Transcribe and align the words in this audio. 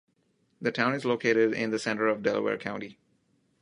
The 0.59 0.71
town 0.71 0.95
is 0.95 1.05
located 1.05 1.53
in 1.53 1.69
the 1.69 1.77
center 1.77 2.07
of 2.07 2.23
Delaware 2.23 2.57
County. 2.57 2.97